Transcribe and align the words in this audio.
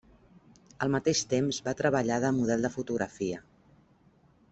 Al 0.85 0.91
mateix 0.95 1.19
temps 1.33 1.59
va 1.67 1.73
treballar 1.81 2.17
de 2.23 2.31
model 2.39 2.65
de 2.67 2.73
fotografia. 2.77 3.43